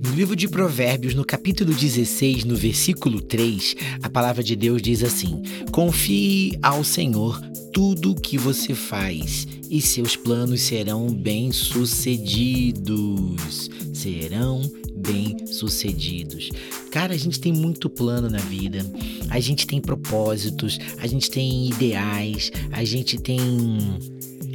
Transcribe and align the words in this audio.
No 0.00 0.14
livro 0.14 0.36
de 0.36 0.46
Provérbios, 0.46 1.12
no 1.14 1.24
capítulo 1.24 1.74
16, 1.74 2.44
no 2.44 2.54
versículo 2.54 3.20
3, 3.20 3.74
a 4.00 4.08
palavra 4.08 4.44
de 4.44 4.54
Deus 4.54 4.80
diz 4.80 5.02
assim: 5.02 5.42
Confie 5.72 6.56
ao 6.62 6.84
Senhor 6.84 7.40
tudo 7.72 8.12
o 8.12 8.14
que 8.14 8.38
você 8.38 8.74
faz 8.74 9.48
e 9.68 9.82
seus 9.82 10.14
planos 10.14 10.60
serão 10.60 11.08
bem-sucedidos. 11.08 13.68
Serão 13.92 14.62
bem-sucedidos. 14.94 16.50
Cara, 16.92 17.14
a 17.14 17.16
gente 17.16 17.40
tem 17.40 17.52
muito 17.52 17.90
plano 17.90 18.30
na 18.30 18.38
vida, 18.38 18.86
a 19.28 19.40
gente 19.40 19.66
tem 19.66 19.80
propósitos, 19.80 20.78
a 20.98 21.08
gente 21.08 21.28
tem 21.30 21.68
ideais, 21.68 22.52
a 22.70 22.84
gente 22.84 23.18
tem 23.18 23.58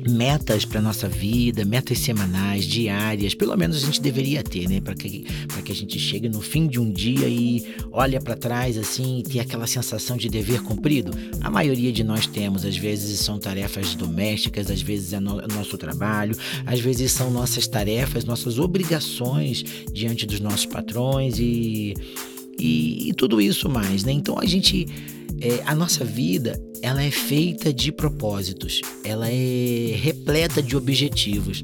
metas 0.10 0.66
para 0.66 0.82
nossa 0.82 1.08
vida, 1.08 1.66
metas 1.66 2.00
semanais, 2.00 2.66
diárias, 2.66 3.34
pelo 3.34 3.56
menos 3.56 3.78
a 3.78 3.86
gente 3.86 4.02
deveria 4.02 4.44
ter, 4.44 4.68
né, 4.68 4.82
para 4.82 4.96
que 4.96 5.26
para 5.48 5.62
que 5.62 5.72
a 5.72 5.76
gente 5.76 6.00
chegue 6.00 6.28
no 6.30 6.42
fim 6.42 6.68
de 6.68 6.80
um 6.80 6.92
dia 6.92 7.28
e 7.28 7.76
olha 7.92 8.20
para 8.20 8.36
trás 8.36 8.78
assim 8.78 9.20
e 9.20 9.24
tenha 9.24 9.44
aquela 9.44 9.68
sensação 9.68 10.18
de 10.18 10.30
dever 10.30 10.62
cumprido. 10.62 11.12
A 11.42 11.50
maioria 11.50 11.92
de 11.92 12.04
nós 12.04 12.26
temos, 12.26 12.66
às 12.66 12.78
vezes 12.78 13.20
são 13.20 13.40
tarefas 13.40 13.96
domésticas, 13.96 14.70
às 14.70 14.82
vezes 14.82 15.14
é 15.14 15.20
no, 15.20 15.42
nosso 15.48 15.78
trabalho, 15.78 16.36
às 16.66 16.80
vezes 16.80 17.12
são 17.12 17.32
nossas 17.32 17.68
tarefas, 17.68 18.26
nossas 18.26 18.60
obrigações 18.60 19.64
diante 19.92 20.26
dos 20.26 20.40
nossos 20.40 20.66
patrões 20.66 21.40
e 21.40 21.94
e, 22.58 23.10
e 23.10 23.14
tudo 23.14 23.42
isso 23.42 23.68
mais, 23.68 24.04
né? 24.04 24.12
Então 24.12 24.40
a 24.40 24.46
gente 24.46 24.88
é, 25.42 25.62
a 25.66 25.76
nossa 25.76 26.04
vida 26.04 26.60
ela 26.82 27.02
é 27.02 27.10
feita 27.10 27.74
de 27.74 27.92
propósitos, 27.94 28.82
ela 29.06 29.30
é 29.30 29.96
repleta 29.96 30.62
de 30.62 30.76
objetivos. 30.76 31.64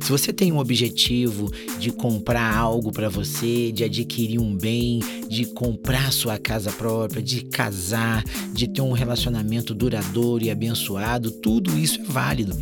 Se 0.00 0.10
você 0.10 0.32
tem 0.32 0.52
um 0.52 0.58
objetivo 0.58 1.50
de 1.78 1.90
comprar 1.90 2.54
algo 2.54 2.92
para 2.92 3.08
você, 3.08 3.72
de 3.72 3.82
adquirir 3.82 4.38
um 4.38 4.54
bem, 4.54 5.00
de 5.28 5.46
comprar 5.46 6.12
sua 6.12 6.38
casa 6.38 6.70
própria, 6.70 7.22
de 7.22 7.42
casar, 7.42 8.22
de 8.52 8.68
ter 8.68 8.82
um 8.82 8.92
relacionamento 8.92 9.74
duradouro 9.74 10.44
e 10.44 10.50
abençoado, 10.50 11.30
tudo 11.30 11.76
isso 11.78 12.00
é 12.00 12.04
válido. 12.04 12.56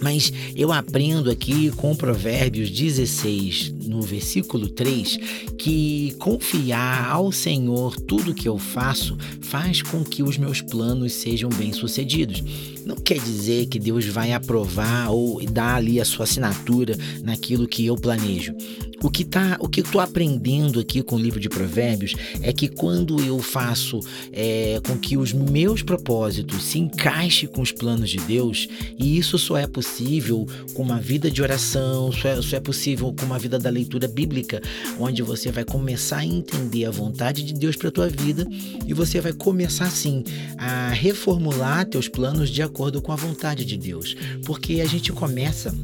Mas 0.00 0.32
eu 0.54 0.72
aprendo 0.72 1.30
aqui 1.30 1.70
com 1.72 1.94
Provérbios 1.94 2.70
16, 2.70 3.74
no 3.88 4.02
versículo 4.02 4.68
3, 4.68 5.18
que 5.58 6.14
confiar 6.18 7.10
ao 7.10 7.32
Senhor 7.32 7.96
tudo 7.96 8.34
que 8.34 8.48
eu 8.48 8.58
faço 8.58 9.16
faz 9.40 9.82
com 9.82 10.04
que 10.04 10.22
os 10.22 10.36
meus 10.36 10.60
planos 10.60 11.12
sejam 11.12 11.50
bem-sucedidos. 11.50 12.42
Não 12.84 12.96
quer 12.96 13.18
dizer 13.18 13.66
que 13.66 13.78
Deus 13.78 14.06
vai 14.06 14.32
aprovar 14.32 15.10
ou 15.10 15.44
dar 15.44 15.76
ali 15.76 16.00
a 16.00 16.04
sua 16.04 16.24
assinatura 16.24 16.96
naquilo 17.22 17.68
que 17.68 17.84
eu 17.84 17.96
planejo. 17.96 18.54
O 19.00 19.10
que 19.10 19.24
tá, 19.24 19.56
o 19.60 19.68
que 19.68 19.80
eu 19.80 19.84
tô 19.84 20.00
aprendendo 20.00 20.80
aqui 20.80 21.02
com 21.02 21.14
o 21.14 21.18
livro 21.18 21.38
de 21.38 21.48
Provérbios 21.48 22.16
é 22.42 22.52
que 22.52 22.66
quando 22.66 23.22
eu 23.22 23.38
faço 23.38 24.00
é, 24.32 24.80
com 24.84 24.98
que 24.98 25.16
os 25.16 25.32
meus 25.32 25.82
propósitos 25.82 26.64
se 26.64 26.80
encaixem 26.80 27.48
com 27.48 27.62
os 27.62 27.70
planos 27.70 28.10
de 28.10 28.18
Deus, 28.18 28.66
e 28.98 29.16
isso 29.16 29.38
só 29.38 29.56
é 29.56 29.68
possível 29.68 30.44
com 30.74 30.82
uma 30.82 31.00
vida 31.00 31.30
de 31.30 31.40
oração, 31.40 32.10
só 32.10 32.28
é, 32.28 32.42
só 32.42 32.56
é 32.56 32.60
possível 32.60 33.14
com 33.16 33.24
uma 33.24 33.38
vida 33.38 33.56
da 33.56 33.70
leitura 33.78 34.08
bíblica, 34.08 34.60
onde 34.98 35.22
você 35.22 35.50
vai 35.50 35.64
começar 35.64 36.18
a 36.18 36.26
entender 36.26 36.84
a 36.84 36.90
vontade 36.90 37.42
de 37.42 37.54
Deus 37.54 37.76
para 37.76 37.90
tua 37.90 38.08
vida 38.08 38.46
e 38.86 38.92
você 38.92 39.20
vai 39.20 39.32
começar 39.32 39.86
assim 39.86 40.24
a 40.56 40.88
reformular 40.88 41.86
teus 41.86 42.08
planos 42.08 42.50
de 42.50 42.62
acordo 42.62 43.00
com 43.00 43.12
a 43.12 43.16
vontade 43.16 43.64
de 43.64 43.76
Deus, 43.76 44.16
porque 44.44 44.80
a 44.80 44.86
gente 44.86 45.12
começa 45.12 45.74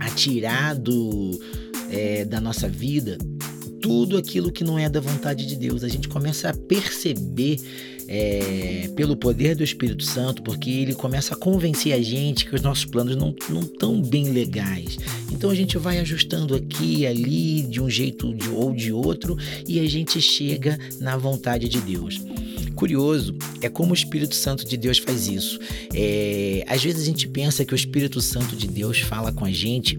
a 0.00 0.10
tirar 0.10 0.74
do 0.74 1.38
é, 1.90 2.24
da 2.24 2.40
nossa 2.40 2.68
vida 2.68 3.18
tudo 3.80 4.16
aquilo 4.16 4.50
que 4.50 4.64
não 4.64 4.78
é 4.78 4.88
da 4.88 4.98
vontade 4.98 5.46
de 5.46 5.56
Deus. 5.56 5.84
A 5.84 5.88
gente 5.88 6.08
começa 6.08 6.48
a 6.48 6.54
perceber 6.54 7.58
é, 8.08 8.90
pelo 8.94 9.16
poder 9.16 9.54
do 9.54 9.64
Espírito 9.64 10.04
Santo, 10.04 10.42
porque 10.42 10.70
ele 10.70 10.94
começa 10.94 11.34
a 11.34 11.36
convencer 11.36 11.92
a 11.92 12.00
gente 12.00 12.46
que 12.46 12.54
os 12.54 12.62
nossos 12.62 12.84
planos 12.84 13.16
não 13.16 13.34
estão 13.60 14.00
bem 14.00 14.30
legais. 14.30 14.98
Então 15.32 15.50
a 15.50 15.54
gente 15.54 15.78
vai 15.78 15.98
ajustando 15.98 16.54
aqui 16.54 17.06
ali, 17.06 17.62
de 17.62 17.80
um 17.80 17.88
jeito 17.88 18.34
de, 18.34 18.48
ou 18.48 18.72
de 18.72 18.92
outro, 18.92 19.36
e 19.66 19.80
a 19.80 19.88
gente 19.88 20.20
chega 20.20 20.78
na 21.00 21.16
vontade 21.16 21.68
de 21.68 21.80
Deus. 21.80 22.20
Curioso 22.74 23.36
é 23.60 23.68
como 23.68 23.92
o 23.92 23.94
Espírito 23.94 24.34
Santo 24.34 24.64
de 24.64 24.76
Deus 24.76 24.98
faz 24.98 25.28
isso. 25.28 25.58
É, 25.94 26.64
às 26.66 26.82
vezes 26.82 27.02
a 27.02 27.04
gente 27.04 27.28
pensa 27.28 27.64
que 27.64 27.72
o 27.72 27.76
Espírito 27.76 28.20
Santo 28.20 28.56
de 28.56 28.66
Deus 28.66 28.98
fala 28.98 29.32
com 29.32 29.44
a 29.44 29.50
gente 29.50 29.98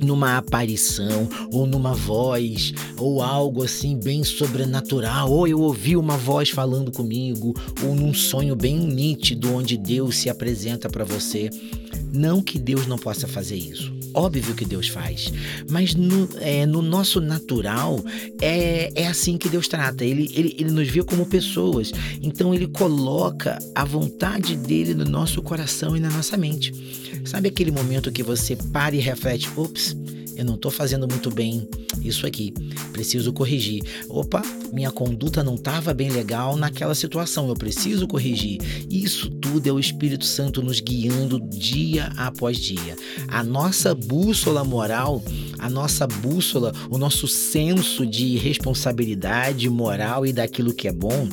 numa 0.00 0.36
aparição 0.36 1.28
ou 1.52 1.66
numa 1.66 1.94
voz 1.94 2.72
ou 2.96 3.22
algo 3.22 3.62
assim 3.62 3.98
bem 3.98 4.22
sobrenatural, 4.24 5.30
ou 5.30 5.46
eu 5.46 5.60
ouvi 5.60 5.96
uma 5.96 6.16
voz 6.16 6.50
falando 6.50 6.90
comigo, 6.90 7.54
ou 7.84 7.94
num 7.94 8.12
sonho 8.12 8.54
bem 8.54 8.78
nítido 8.78 9.54
onde 9.54 9.76
Deus 9.76 10.16
se 10.16 10.28
apresenta 10.28 10.88
para 10.88 11.04
você. 11.04 11.50
Não 12.12 12.42
que 12.42 12.58
Deus 12.58 12.86
não 12.86 12.98
possa 12.98 13.26
fazer 13.26 13.56
isso. 13.56 13.99
Óbvio 14.14 14.54
que 14.54 14.64
Deus 14.64 14.88
faz. 14.88 15.32
Mas 15.68 15.94
no, 15.94 16.28
é, 16.40 16.66
no 16.66 16.82
nosso 16.82 17.20
natural, 17.20 18.02
é, 18.40 18.90
é 18.94 19.06
assim 19.06 19.36
que 19.36 19.48
Deus 19.48 19.68
trata. 19.68 20.04
Ele, 20.04 20.30
ele, 20.34 20.56
ele 20.58 20.70
nos 20.70 20.88
vê 20.88 21.02
como 21.02 21.26
pessoas. 21.26 21.92
Então 22.22 22.54
ele 22.54 22.66
coloca 22.66 23.58
a 23.74 23.84
vontade 23.84 24.56
dele 24.56 24.94
no 24.94 25.04
nosso 25.04 25.42
coração 25.42 25.96
e 25.96 26.00
na 26.00 26.10
nossa 26.10 26.36
mente. 26.36 26.72
Sabe 27.24 27.48
aquele 27.48 27.70
momento 27.70 28.12
que 28.12 28.22
você 28.22 28.56
para 28.56 28.94
e 28.94 28.98
reflete: 28.98 29.48
ops, 29.56 29.96
eu 30.40 30.46
não 30.46 30.54
estou 30.54 30.70
fazendo 30.70 31.06
muito 31.06 31.30
bem 31.30 31.68
isso 32.02 32.26
aqui, 32.26 32.50
preciso 32.92 33.30
corrigir. 33.30 33.82
Opa, 34.08 34.40
minha 34.72 34.90
conduta 34.90 35.44
não 35.44 35.54
estava 35.54 35.92
bem 35.92 36.08
legal 36.08 36.56
naquela 36.56 36.94
situação, 36.94 37.46
eu 37.48 37.54
preciso 37.54 38.08
corrigir. 38.08 38.58
Isso 38.88 39.28
tudo 39.28 39.66
é 39.66 39.72
o 39.72 39.78
Espírito 39.78 40.24
Santo 40.24 40.62
nos 40.62 40.80
guiando 40.80 41.38
dia 41.38 42.06
após 42.16 42.56
dia. 42.56 42.96
A 43.28 43.44
nossa 43.44 43.94
bússola 43.94 44.64
moral, 44.64 45.22
a 45.58 45.68
nossa 45.68 46.06
bússola, 46.06 46.72
o 46.88 46.96
nosso 46.96 47.28
senso 47.28 48.06
de 48.06 48.38
responsabilidade 48.38 49.68
moral 49.68 50.24
e 50.24 50.32
daquilo 50.32 50.72
que 50.72 50.88
é 50.88 50.92
bom 50.92 51.28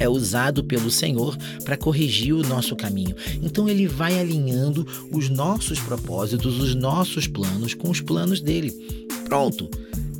é 0.00 0.08
usado 0.08 0.64
pelo 0.64 0.90
Senhor 0.90 1.36
para 1.64 1.76
corrigir 1.76 2.34
o 2.34 2.42
nosso 2.42 2.74
caminho. 2.74 3.14
Então 3.40 3.68
ele 3.68 3.86
vai 3.86 4.18
alinhando 4.18 4.84
os 5.12 5.28
nossos 5.28 5.78
propósitos, 5.78 6.58
os 6.58 6.74
nossos 6.74 7.28
planos 7.28 7.74
com 7.74 7.90
os 7.90 8.00
planos 8.00 8.40
dele. 8.40 8.72
Pronto. 9.26 9.70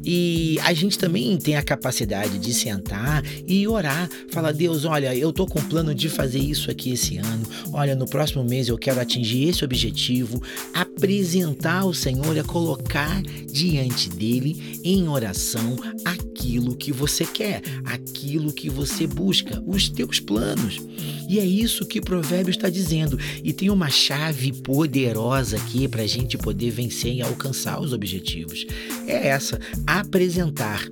E 0.05 0.59
a 0.63 0.73
gente 0.73 0.99
também 0.99 1.37
tem 1.37 1.57
a 1.57 1.63
capacidade 1.63 2.39
de 2.39 2.55
sentar 2.55 3.23
e 3.47 3.67
orar. 3.67 4.09
Falar, 4.31 4.53
Deus, 4.53 4.85
olha, 4.85 5.15
eu 5.15 5.33
tô 5.33 5.47
com 5.47 5.61
plano 5.63 5.95
de 5.95 6.09
fazer 6.09 6.39
isso 6.39 6.71
aqui 6.71 6.93
esse 6.93 7.19
ano. 7.19 7.47
Olha, 7.73 7.95
no 7.95 8.07
próximo 8.07 8.45
mês 8.45 8.69
eu 8.69 8.79
quero 8.79 9.01
atingir 9.01 9.49
esse 9.49 9.65
objetivo. 9.65 10.43
Apresentar 10.73 11.81
ao 11.81 11.95
Senhor 11.95 12.37
é 12.37 12.43
colocar 12.43 13.23
diante 13.53 14.09
dele 14.09 14.81
em 14.85 15.09
oração 15.09 15.77
aquilo 16.05 16.75
que 16.77 16.93
você 16.93 17.25
quer, 17.25 17.63
aquilo 17.85 18.53
que 18.53 18.71
você 18.71 19.07
busca, 19.07 19.63
os 19.67 19.89
teus 19.89 20.21
planos. 20.21 20.81
E 21.29 21.39
é 21.39 21.45
isso 21.45 21.87
que 21.87 22.01
Provérbio 22.01 22.51
está 22.51 22.69
dizendo. 22.69 23.17
E 23.45 23.53
tem 23.53 23.71
uma 23.71 23.89
chave 23.89 24.53
poderosa 24.53 25.57
aqui 25.57 25.87
para 25.87 26.03
a 26.03 26.07
gente 26.07 26.37
poder 26.37 26.71
vencer 26.71 27.15
e 27.15 27.23
alcançar 27.23 27.81
os 27.81 27.93
objetivos. 27.93 28.67
É 29.07 29.29
essa: 29.29 29.61
apresentar 29.99 30.87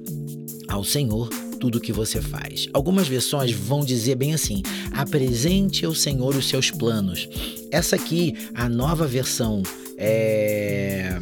ao 0.69 0.83
Senhor 0.83 1.29
tudo 1.61 1.79
o 1.79 1.81
que 1.81 1.93
você 1.93 2.21
faz. 2.21 2.69
Algumas 2.73 3.07
versões 3.07 3.53
vão 3.53 3.85
dizer 3.85 4.17
bem 4.17 4.35
assim: 4.35 4.63
apresente 4.93 5.85
ao 5.85 5.95
Senhor 5.95 6.35
os 6.35 6.49
seus 6.49 6.71
planos. 6.71 7.29
Essa 7.71 7.97
aqui, 7.97 8.35
a 8.55 8.69
nova 8.69 9.07
versão, 9.07 9.63
é. 9.97 11.19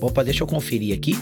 Opa, 0.00 0.22
deixa 0.22 0.42
eu 0.42 0.46
conferir 0.46 0.96
aqui. 0.96 1.16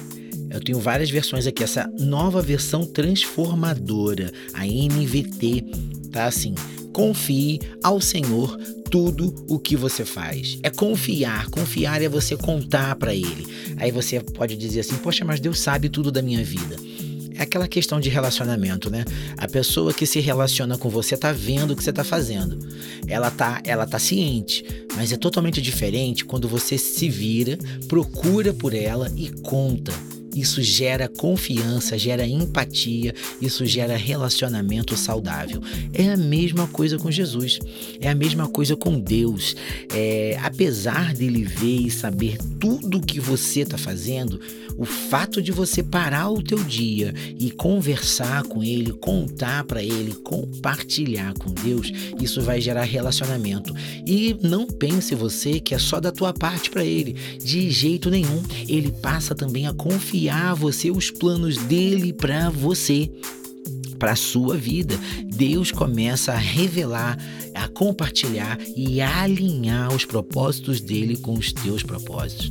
Eu 0.51 0.61
tenho 0.61 0.81
várias 0.81 1.11
versões 1.11 1.47
aqui. 1.47 1.63
Essa 1.63 1.89
nova 1.99 2.43
versão 2.43 2.85
transformadora, 2.85 4.33
a 4.55 4.65
NVT, 4.65 5.65
tá 6.11 6.27
assim: 6.27 6.55
confie 6.93 7.61
ao 7.83 8.01
Senhor 8.01 8.57
tudo 8.91 9.35
o 9.49 9.59
que 9.59 9.77
você 9.77 10.05
faz. 10.05 10.59
É 10.63 10.71
confiar. 10.71 11.49
Confiar 11.51 12.03
é 12.03 12.09
você 12.09 12.37
contar 12.37 12.97
para 12.97 13.15
Ele. 13.15 13.47
Aí 13.77 13.91
você 13.91 14.21
pode 14.21 14.57
dizer 14.57 14.81
assim: 14.81 14.97
Poxa, 14.97 15.25
mas 15.25 15.41
Deus 15.41 15.61
sabe 15.61 15.89
tudo 15.89 16.11
da 16.11 16.21
minha 16.21 16.43
vida. 16.45 16.77
É 17.35 17.45
aquela 17.45 17.67
questão 17.67 17.99
de 17.99 18.11
relacionamento, 18.11 18.91
né? 18.91 19.03
A 19.39 19.49
pessoa 19.49 19.95
que 19.95 20.05
se 20.05 20.21
relaciona 20.21 20.77
com 20.77 20.91
você 20.91 21.17
tá 21.17 21.33
vendo 21.33 21.71
o 21.71 21.77
que 21.77 21.83
você 21.83 21.93
tá 21.93 22.05
fazendo. 22.05 22.59
Ela 23.07 23.31
tá, 23.31 23.63
ela 23.65 23.87
tá 23.87 23.99
ciente, 23.99 24.63
mas 24.95 25.11
é 25.11 25.17
totalmente 25.17 25.63
diferente 25.63 26.23
quando 26.23 26.47
você 26.47 26.77
se 26.77 27.09
vira, 27.09 27.57
procura 27.89 28.53
por 28.53 28.75
ela 28.75 29.11
e 29.17 29.31
conta 29.41 29.93
Isso 30.35 30.63
gera 30.63 31.09
confiança, 31.09 31.99
gera 31.99 32.27
empatia, 32.27 33.15
isso 33.41 33.67
gera 33.67 33.97
relacionamento 33.97 34.97
saudável. 34.97 35.61
É 35.93 36.11
a 36.11 36.17
mesma 36.17 36.67
coisa 36.69 36.99
com 36.99 37.11
Jesus, 37.11 37.59
é 38.01 38.09
a 38.09 38.15
mesma 38.15 38.47
coisa 38.47 38.77
com 38.77 38.99
Deus. 38.99 39.57
É, 39.93 40.39
apesar 40.43 41.13
dele 41.15 41.43
ver 41.43 41.87
e 41.87 41.91
saber 41.91 42.39
tudo 42.61 43.01
que 43.01 43.19
você 43.19 43.61
está 43.61 43.77
fazendo, 43.77 44.41
o 44.77 44.85
fato 44.85 45.43
de 45.43 45.53
você 45.53 45.83
parar 45.83 46.31
o 46.31 46.43
teu 46.43 46.63
dia 46.63 47.13
e 47.39 47.51
conversar 47.51 48.45
com 48.45 48.63
ele, 48.63 48.93
contar 48.93 49.65
para 49.65 49.83
ele, 49.83 50.15
compartilhar 50.15 51.35
com 51.35 51.51
Deus, 51.51 51.93
isso 52.21 52.41
vai 52.41 52.61
gerar 52.61 52.85
relacionamento. 52.85 53.75
E 54.07 54.37
não 54.43 54.67
pense 54.67 55.15
você 55.15 55.61
que 55.61 55.75
é 55.75 55.79
só 55.79 56.01
da 56.01 56.13
tua 56.13 56.33
parte 56.33 56.71
para 56.71 56.85
ele, 56.85 57.15
de 57.39 57.71
jeito 57.71 58.09
nenhum. 58.11 58.43
Ele 58.69 58.93
passa 58.93 59.35
também 59.35 59.67
a 59.67 59.73
confiar 59.73 60.20
a 60.29 60.55
você 60.55 60.91
os 60.91 61.11
planos 61.11 61.57
dele 61.57 62.13
para 62.13 62.51
você 62.51 63.11
para 64.01 64.13
a 64.13 64.17
sua 64.17 64.57
vida. 64.57 64.99
Deus 65.27 65.71
começa 65.71 66.33
a 66.33 66.37
revelar, 66.37 67.17
a 67.55 67.69
compartilhar 67.69 68.59
e 68.75 69.01
a 69.01 69.23
alinhar 69.23 69.95
os 69.95 70.05
propósitos 70.05 70.81
dele 70.81 71.17
com 71.17 71.35
os 71.35 71.53
teus 71.53 71.83
propósitos. 71.83 72.51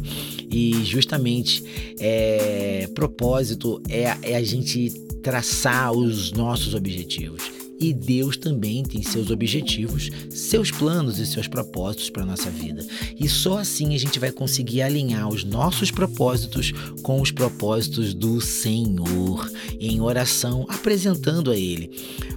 E 0.49 0.83
justamente 0.85 1.63
é, 1.99 2.87
propósito 2.95 3.81
é, 3.89 4.15
é 4.21 4.35
a 4.35 4.43
gente 4.43 4.89
traçar 5.21 5.91
os 5.91 6.31
nossos 6.31 6.73
objetivos. 6.73 7.58
E 7.79 7.93
Deus 7.93 8.35
também 8.35 8.83
tem 8.83 9.01
seus 9.01 9.31
objetivos, 9.31 10.09
seus 10.29 10.69
planos 10.69 11.17
e 11.17 11.25
seus 11.25 11.47
propósitos 11.47 12.09
para 12.09 12.23
a 12.23 12.25
nossa 12.25 12.49
vida. 12.49 12.85
E 13.17 13.29
só 13.29 13.57
assim 13.57 13.95
a 13.95 13.97
gente 13.97 14.19
vai 14.19 14.31
conseguir 14.31 14.81
alinhar 14.81 15.29
os 15.29 15.43
nossos 15.43 15.89
propósitos 15.89 16.73
com 17.01 17.21
os 17.21 17.31
propósitos 17.31 18.13
do 18.13 18.41
Senhor, 18.41 19.49
em 19.79 20.01
oração, 20.01 20.65
apresentando 20.67 21.51
a 21.51 21.55
Ele. 21.55 21.89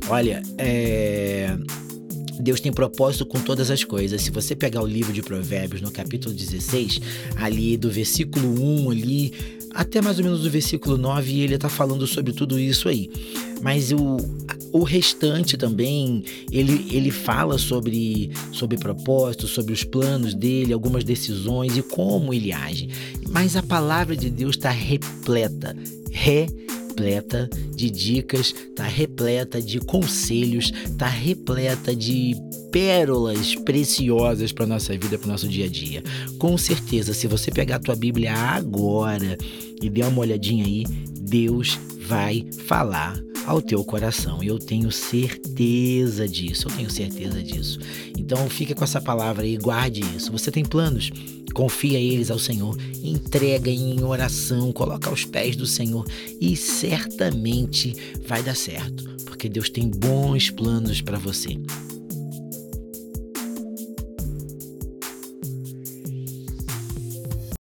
Olha, 0.09 0.43
é. 0.59 1.57
Deus 2.41 2.61
tem 2.61 2.73
propósito 2.73 3.25
com 3.25 3.41
todas 3.41 3.71
as 3.71 3.85
coisas. 3.85 4.21
Se 4.21 4.31
você 4.31 4.57
pegar 4.57 4.83
o 4.83 4.87
livro 4.87 5.13
de 5.13 5.23
Provérbios, 5.23 5.81
no 5.81 5.93
capítulo 5.93 6.35
16, 6.35 7.01
ali 7.37 7.77
do 7.77 7.89
versículo 7.89 8.61
1 8.61 8.91
ali, 8.91 9.33
até 9.75 10.01
mais 10.01 10.19
ou 10.19 10.25
menos 10.25 10.45
o 10.45 10.51
versículo 10.51 10.99
9, 10.99 11.41
ele 11.41 11.55
está 11.55 11.69
falando 11.69 12.07
sobre 12.07 12.33
tudo 12.33 12.59
isso 12.59 12.89
aí. 12.89 13.09
Mas 13.63 13.93
o, 13.93 14.17
o 14.73 14.83
restante 14.83 15.57
também, 15.57 16.25
ele, 16.51 16.87
ele 16.91 17.11
fala 17.11 17.57
sobre, 17.59 18.31
sobre 18.51 18.77
propósitos, 18.77 19.51
sobre 19.51 19.73
os 19.73 19.85
planos 19.85 20.35
dele, 20.35 20.73
algumas 20.73 21.05
decisões 21.05 21.77
e 21.77 21.83
como 21.83 22.35
ele 22.35 22.53
age. 22.53 22.89
Mas 23.31 23.57
a 23.57 23.63
palavra 23.63 24.17
de 24.17 24.29
Deus 24.29 24.57
está 24.57 24.71
repleta, 24.71 25.77
repleta 26.11 27.49
de 27.75 27.89
dicas, 27.89 28.53
está 28.53 28.85
repleta 28.85 29.63
de 29.63 29.79
conselhos, 29.79 30.73
está 30.85 31.07
repleta 31.07 31.95
de 31.95 32.35
pérolas 32.73 33.55
preciosas 33.55 34.51
para 34.51 34.67
nossa 34.67 34.97
vida, 34.97 35.19
para 35.19 35.29
o 35.29 35.31
nosso 35.31 35.47
dia 35.47 35.67
a 35.67 35.69
dia. 35.69 36.03
Com 36.39 36.59
certeza, 36.59 37.15
se 37.15 37.29
você 37.29 37.51
pegar 37.51 37.77
a 37.77 37.81
tua 37.81 37.95
Bíblia 37.95 38.35
agora 38.35 39.39
e 39.81 39.89
der 39.89 40.07
uma 40.09 40.21
olhadinha 40.21 40.65
aí, 40.65 40.85
Deus 41.21 41.79
vai 42.09 42.45
falar 42.67 43.23
ao 43.47 43.61
teu 43.61 43.85
coração. 43.85 44.43
Eu 44.43 44.59
tenho 44.59 44.91
certeza 44.91 46.29
disso, 46.29 46.69
eu 46.69 46.77
tenho 46.77 46.91
certeza 46.91 47.43
disso. 47.43 47.79
Então 48.17 48.49
fica 48.49 48.75
com 48.75 48.85
essa 48.85 49.01
palavra 49.01 49.45
aí, 49.45 49.57
guarde 49.57 50.03
isso. 50.17 50.33
Você 50.33 50.51
tem 50.51 50.65
planos? 50.65 51.11
Confia 51.55 51.99
eles 51.99 52.31
ao 52.31 52.39
Senhor, 52.39 52.77
entrega 53.03 53.71
em 53.71 54.03
oração, 54.03 54.73
coloca 54.73 55.11
aos 55.11 55.25
pés 55.25 55.55
do 55.55 55.67
Senhor 55.67 56.07
e 56.41 56.57
certamente 56.57 57.95
vai 58.27 58.43
dar 58.43 58.57
certo, 58.57 59.05
porque 59.27 59.51
Deus 59.51 59.69
tem 59.69 59.87
bons 59.89 60.51
planos 60.51 61.03
para 61.03 61.19
você. 61.19 61.59